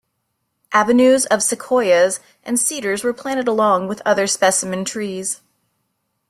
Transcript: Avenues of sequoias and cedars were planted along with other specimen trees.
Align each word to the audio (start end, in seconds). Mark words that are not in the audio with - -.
Avenues 0.71 1.27
of 1.27 1.43
sequoias 1.43 2.19
and 2.43 2.59
cedars 2.59 3.03
were 3.03 3.13
planted 3.13 3.47
along 3.47 3.87
with 3.87 4.01
other 4.03 4.25
specimen 4.25 4.83
trees. 4.83 5.41